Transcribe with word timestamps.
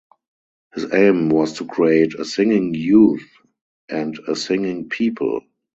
His 0.73 0.91
aim 0.95 1.29
was 1.29 1.53
to 1.59 1.67
create 1.67 2.15
"a 2.15 2.25
singing 2.25 2.73
youth" 2.73 3.29
and 3.87 4.17
"a 4.27 4.35
singing 4.35 4.89
people". 4.89 5.41